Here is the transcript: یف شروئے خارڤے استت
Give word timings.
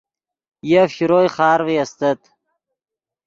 یف 0.69 0.89
شروئے 0.95 1.27
خارڤے 1.35 1.75
استت 1.83 2.19